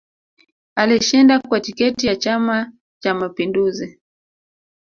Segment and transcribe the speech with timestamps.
[0.75, 3.99] Alishinda kwa tiketi ya chama cha mapinduzi